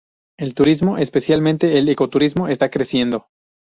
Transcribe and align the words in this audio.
El 0.39 0.55
turismo, 0.55 0.97
especialmente 0.97 1.77
el 1.77 1.87
ecoturismo, 1.87 2.47
está 2.47 2.71
creciendo. 2.71 3.27